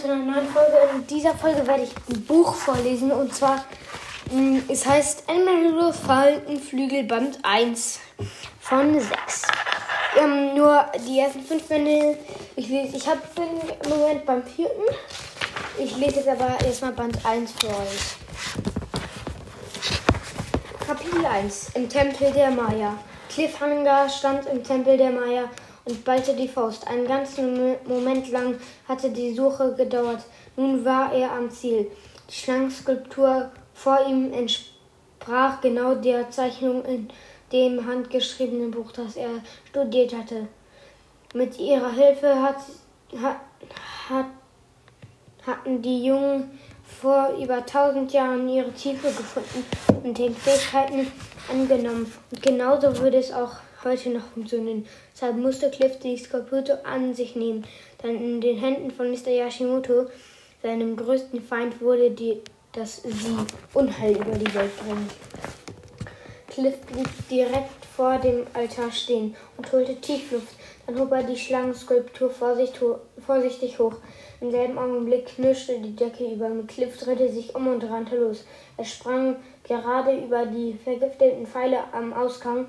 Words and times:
zu 0.00 0.10
einer 0.10 0.24
neuen 0.24 0.48
Folge. 0.48 0.76
In 0.94 1.06
dieser 1.06 1.34
Folge 1.34 1.66
werde 1.66 1.82
ich 1.82 1.90
ein 2.08 2.24
Buch 2.24 2.54
vorlesen 2.54 3.12
und 3.12 3.34
zwar, 3.34 3.64
mh, 4.30 4.62
es 4.68 4.86
heißt 4.86 5.24
Animal 5.28 5.92
Faltenflügel 5.92 7.04
Band 7.04 7.38
1 7.42 8.00
von 8.60 8.94
6. 8.98 9.42
Wir 10.14 10.22
haben 10.22 10.54
nur 10.56 10.84
die 11.06 11.18
ersten 11.20 11.42
fünf 11.42 11.68
Bände. 11.68 12.16
Ich, 12.56 12.70
ich 12.70 13.08
hab, 13.08 13.34
bin 13.34 13.44
im 13.84 13.90
Moment 13.90 14.24
beim 14.24 14.42
vierten. 14.42 14.82
Ich 15.78 15.96
lese 15.96 16.16
jetzt 16.16 16.28
aber 16.28 16.56
erstmal 16.64 16.92
Band 16.92 17.18
1 17.24 17.52
für 17.52 17.68
euch. 17.68 18.16
Kapitel 20.86 21.24
1 21.24 21.70
Im 21.74 21.88
Tempel 21.88 22.32
der 22.32 22.50
Maya. 22.50 22.96
Cliffhanger 23.28 24.08
stand 24.08 24.46
im 24.46 24.64
Tempel 24.64 24.96
der 24.96 25.10
Maya 25.10 25.44
und 25.84 26.04
ballte 26.04 26.34
die 26.34 26.48
Faust. 26.48 26.86
Einen 26.86 27.06
ganzen 27.06 27.76
Moment 27.86 28.30
lang 28.30 28.58
hatte 28.86 29.10
die 29.10 29.34
Suche 29.34 29.74
gedauert. 29.76 30.24
Nun 30.56 30.84
war 30.84 31.12
er 31.12 31.32
am 31.32 31.50
Ziel. 31.50 31.90
Die 32.28 32.34
Schlangenskulptur 32.34 33.50
vor 33.74 33.98
ihm 34.06 34.32
entsprach 34.32 35.60
genau 35.60 35.94
der 35.94 36.30
Zeichnung 36.30 36.84
in 36.84 37.08
dem 37.52 37.84
handgeschriebenen 37.86 38.70
Buch, 38.70 38.92
das 38.92 39.16
er 39.16 39.30
studiert 39.68 40.14
hatte. 40.14 40.46
Mit 41.34 41.58
ihrer 41.58 41.90
Hilfe 41.90 42.42
hat, 42.42 42.58
hat, 43.20 43.36
hat, 44.08 44.26
hatten 45.46 45.82
die 45.82 46.04
Jungen 46.04 46.50
vor 47.00 47.30
über 47.40 47.64
tausend 47.64 48.12
Jahren 48.12 48.48
ihre 48.48 48.72
Tiefe 48.72 49.08
gefunden 49.08 49.64
und 50.02 50.18
den 50.18 50.34
Fähigkeiten 50.34 51.10
angenommen. 51.50 52.12
Und 52.30 52.42
genauso 52.42 52.96
würde 52.98 53.18
es 53.18 53.32
auch 53.32 53.52
heute 53.84 54.10
noch 54.10 54.26
funktionieren. 54.34 54.86
Deshalb 55.14 55.36
musste 55.36 55.70
Cliff 55.70 55.98
die 55.98 56.16
Skorpute 56.16 56.84
an 56.84 57.14
sich 57.14 57.36
nehmen. 57.36 57.64
Dann 58.02 58.16
in 58.16 58.40
den 58.40 58.58
Händen 58.58 58.90
von 58.90 59.10
Mr. 59.10 59.30
Yashimoto, 59.30 60.06
seinem 60.62 60.96
größten 60.96 61.42
Feind, 61.42 61.80
wurde 61.80 62.10
die, 62.10 62.40
dass 62.72 63.02
sie 63.02 63.36
Unheil 63.74 64.16
über 64.16 64.36
die 64.36 64.54
Welt 64.54 64.76
bringen. 64.78 65.08
Cliff 66.48 66.78
blieb 66.86 67.08
direkt 67.30 67.84
vor 67.96 68.18
dem 68.18 68.46
Altar 68.54 68.90
stehen 68.90 69.36
und 69.56 69.70
holte 69.72 69.94
Tiefluft. 70.00 70.54
Dann 70.86 70.98
hob 70.98 71.12
er 71.12 71.22
die 71.22 71.36
Schlangenskulptur 71.36 72.30
vorsichtig 72.30 73.78
hoch. 73.78 73.94
Im 74.40 74.50
selben 74.50 74.78
Augenblick 74.78 75.26
knirschte 75.26 75.78
die 75.78 75.94
Decke 75.94 76.24
über 76.24 76.48
ihm. 76.48 76.66
Cliff 76.66 76.98
drehte 76.98 77.30
sich 77.30 77.54
um 77.54 77.68
und 77.68 77.84
rannte 77.84 78.16
los. 78.16 78.44
Er 78.76 78.84
sprang 78.84 79.36
gerade 79.64 80.16
über 80.18 80.46
die 80.46 80.76
vergifteten 80.82 81.46
Pfeile 81.46 81.78
am 81.92 82.12
Ausgang 82.12 82.66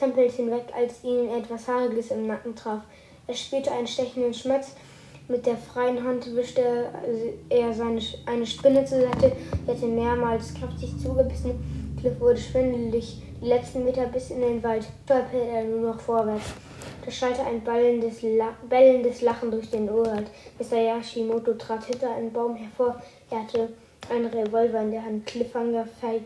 Tempels 0.00 0.36
hinweg, 0.36 0.64
als 0.74 1.04
ihn 1.04 1.28
etwas 1.28 1.68
Haariges 1.68 2.10
im 2.10 2.26
Nacken 2.26 2.56
traf. 2.56 2.80
Er 3.26 3.34
spürte 3.34 3.70
einen 3.70 3.86
stechenden 3.86 4.32
Schmerz. 4.32 4.74
Mit 5.28 5.44
der 5.44 5.56
freien 5.56 6.02
Hand 6.02 6.34
wischte 6.34 6.88
er 7.50 7.72
seine, 7.72 8.00
eine 8.24 8.46
Spinne 8.46 8.84
zur 8.86 9.02
Seite. 9.02 9.32
Sie 9.66 9.70
hatte 9.70 9.86
mehrmals 9.86 10.54
kräftig 10.54 10.98
zugebissen. 10.98 11.52
Cliff 12.00 12.18
wurde 12.18 12.38
schwindelig. 12.38 13.22
Die 13.42 13.46
letzten 13.46 13.84
Meter 13.84 14.06
bis 14.06 14.30
in 14.30 14.40
den 14.40 14.62
Wald 14.62 14.86
stolperte 15.04 15.46
er 15.46 15.64
nur 15.64 15.92
noch 15.92 16.00
vorwärts. 16.00 16.46
Da 17.04 17.10
schallte 17.10 17.44
ein 17.44 17.62
ballendes, 17.62 18.22
La 18.22 18.54
bellendes 18.68 19.20
Lachen 19.20 19.50
durch 19.50 19.70
den 19.70 19.88
Urwald. 19.88 20.30
Mr. 20.58 20.78
Yashimoto 20.78 21.54
trat 21.54 21.84
hinter 21.84 22.14
einem 22.14 22.32
Baum 22.32 22.56
hervor. 22.56 23.00
Er 23.30 23.42
hatte 23.42 23.68
einen 24.10 24.26
Revolver 24.26 24.80
in 24.80 24.90
der 24.92 25.04
Hand. 25.04 25.26
Cliffhanger 25.26 25.86
feig, 26.00 26.22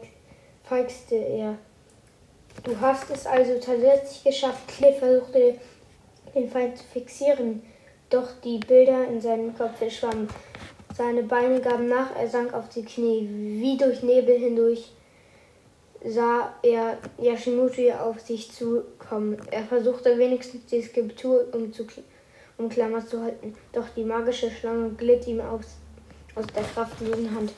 feigste 0.62 1.16
er. 1.16 1.58
Du 2.62 2.80
hast 2.80 3.10
es 3.10 3.26
also 3.26 3.58
tatsächlich 3.58 4.24
geschafft. 4.24 4.68
Cliff 4.68 4.98
versuchte 4.98 5.56
den 6.34 6.48
Feind 6.48 6.78
zu 6.78 6.84
fixieren, 6.84 7.62
doch 8.10 8.28
die 8.42 8.58
Bilder 8.58 9.06
in 9.08 9.20
seinem 9.20 9.54
Kopf 9.56 9.76
verschwammen. 9.78 10.28
Seine 10.96 11.24
Beine 11.24 11.60
gaben 11.60 11.88
nach, 11.88 12.14
er 12.16 12.28
sank 12.28 12.54
auf 12.54 12.68
die 12.68 12.84
Knie. 12.84 13.28
Wie 13.28 13.76
durch 13.76 14.02
Nebel 14.02 14.38
hindurch 14.38 14.92
sah 16.04 16.54
er 16.62 16.98
Yashimoto 17.18 17.90
auf 17.92 18.20
sich 18.20 18.52
zukommen. 18.52 19.36
Er 19.50 19.64
versuchte 19.64 20.16
wenigstens 20.18 20.66
die 20.66 20.82
Skulptur 20.82 21.46
umklammert 22.58 23.08
zu 23.08 23.22
halten, 23.22 23.54
doch 23.72 23.88
die 23.96 24.04
magische 24.04 24.50
Schlange 24.50 24.90
glitt 24.90 25.26
ihm 25.26 25.40
aus, 25.40 25.76
aus 26.34 26.46
der 26.54 26.62
kraftlosen 26.62 27.34
Hand. 27.34 27.52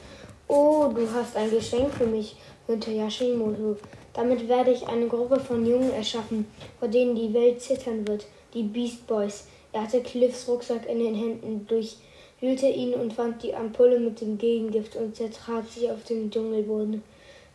Oh, 0.48 0.86
du 0.94 1.12
hast 1.12 1.36
ein 1.36 1.50
Geschenk 1.50 1.92
für 1.92 2.06
mich, 2.06 2.36
höhnte 2.68 2.92
Yashimoto. 2.92 3.78
Damit 4.12 4.48
werde 4.48 4.70
ich 4.70 4.86
eine 4.86 5.08
Gruppe 5.08 5.40
von 5.40 5.66
Jungen 5.66 5.92
erschaffen, 5.92 6.46
vor 6.78 6.86
denen 6.86 7.16
die 7.16 7.34
Welt 7.34 7.60
zittern 7.60 8.06
wird. 8.06 8.26
Die 8.54 8.62
Beast 8.62 9.08
Boys. 9.08 9.48
Er 9.72 9.82
hatte 9.82 10.02
Cliffs 10.02 10.46
Rucksack 10.46 10.86
in 10.88 11.00
den 11.00 11.16
Händen, 11.16 11.66
durchwühlte 11.66 12.68
ihn 12.68 12.94
und 12.94 13.12
fand 13.12 13.42
die 13.42 13.56
Ampulle 13.56 13.98
mit 13.98 14.20
dem 14.20 14.38
Gegengift 14.38 14.94
und 14.94 15.16
zertrat 15.16 15.68
sie 15.68 15.90
auf 15.90 16.04
dem 16.04 16.30
Dschungelboden. 16.30 17.02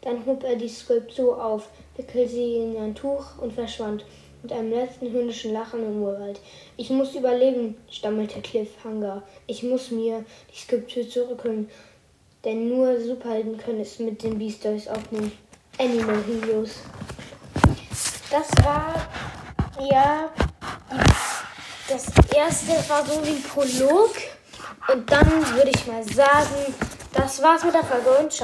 Dann 0.02 0.26
hob 0.26 0.44
er 0.44 0.58
die 0.58 0.68
Skulptur 0.68 1.42
auf, 1.42 1.70
wickelte 1.96 2.28
sie 2.28 2.56
in 2.56 2.76
ein 2.76 2.94
Tuch 2.94 3.38
und 3.42 3.54
verschwand 3.54 4.04
mit 4.44 4.52
einem 4.52 4.72
letzten 4.72 5.12
hündischen 5.12 5.54
Lachen 5.54 5.84
im 5.86 6.02
Urwald. 6.02 6.40
Ich 6.76 6.90
muss 6.90 7.16
überleben, 7.16 7.78
stammelte 7.90 8.42
Cliffhanger. 8.42 9.24
Ich 9.48 9.64
muss 9.64 9.92
mir 9.92 10.26
die 10.52 10.58
Skulptur 10.58 11.08
zurückholen, 11.08 11.70
denn 12.44 12.70
nur 12.70 13.00
Superhelden 13.00 13.58
können 13.58 13.82
es 13.82 14.00
mit 14.00 14.24
den 14.24 14.38
Beastars 14.38 14.88
aufnehmen. 14.88 15.32
Animal 15.78 16.24
Heroes. 16.24 16.82
Das 18.30 18.48
war 18.66 18.94
ja 19.90 20.30
das 21.92 22.06
erste 22.34 22.90
war 22.90 23.06
so 23.06 23.22
wie 23.26 23.42
Prolog 23.42 24.12
und 24.94 25.12
dann 25.12 25.28
würde 25.56 25.72
ich 25.76 25.86
mal 25.88 26.04
sagen, 26.04 26.74
das 27.14 27.42
war's 27.42 27.66
mit 27.66 27.74
der 27.74 27.84
Folge 27.84 28.10
und 28.12 28.32
ciao. 28.32 28.40